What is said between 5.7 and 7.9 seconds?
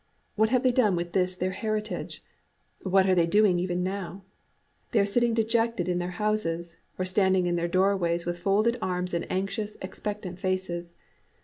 in their houses, or standing in their